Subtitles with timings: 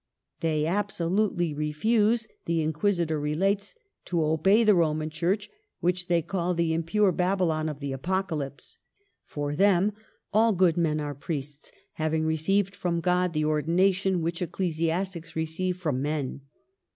[0.39, 5.47] They absolutely refuse," the Inquisitor re lates," to obey the Roman Church,
[5.79, 8.79] which they call the impure Babylon of the Apocalypse.
[9.25, 9.91] For them,
[10.33, 15.35] all good men are priests, having re ceived from God the ordination which ecclesi astics
[15.35, 16.41] receive from men.